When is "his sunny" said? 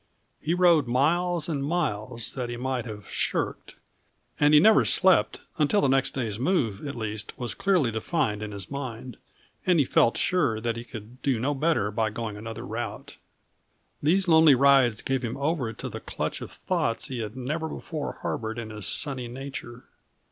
18.71-19.27